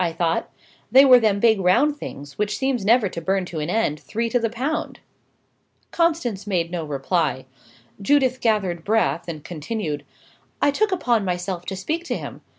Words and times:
I 0.03 0.11
thought. 0.13 0.49
They 0.91 1.05
were 1.05 1.19
them 1.19 1.39
big 1.39 1.59
round 1.59 1.95
things, 1.95 2.35
which 2.35 2.57
seems 2.57 2.83
never 2.83 3.07
to 3.07 3.21
burn 3.21 3.45
to 3.45 3.59
an 3.59 3.69
end, 3.69 3.99
three 3.99 4.31
to 4.31 4.39
the 4.39 4.49
pound." 4.49 4.99
Constance 5.91 6.47
made 6.47 6.71
no 6.71 6.83
reply. 6.83 7.45
Judith 8.01 8.41
gathered 8.41 8.83
breath, 8.83 9.27
and 9.27 9.43
continued: 9.43 10.03
"I 10.59 10.71
took 10.71 10.91
upon 10.91 11.23
myself 11.23 11.65
to 11.67 11.75
speak 11.75 12.03
to 12.05 12.17
him. 12.17 12.41